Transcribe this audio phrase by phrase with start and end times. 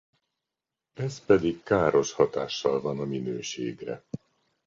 [0.93, 4.03] Ez pedig káros hatással van a minőségre.